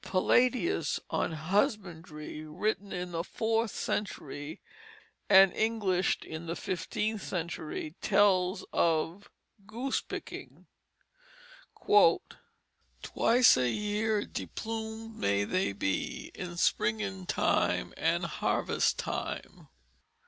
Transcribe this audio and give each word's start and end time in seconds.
Palladius, 0.03 0.99
On 1.11 1.33
Husbondrie, 1.33 2.41
written 2.47 2.91
in 2.91 3.11
the 3.11 3.23
fourth 3.23 3.69
century, 3.69 4.59
and 5.29 5.53
Englished 5.53 6.25
in 6.25 6.47
the 6.47 6.55
fifteenth 6.55 7.21
century, 7.21 7.93
tells 8.01 8.65
of 8.73 9.29
goose 9.67 10.01
picking: 10.01 10.65
"Twice 11.79 13.55
a 13.57 13.69
yere 13.69 14.23
deplumed 14.25 15.13
may 15.17 15.43
they 15.43 15.71
be, 15.71 16.31
In 16.33 16.57
spryngen 16.57 17.27
tyme 17.27 17.93
and 17.95 18.25
harvest 18.25 18.97
tyme." 18.97 19.67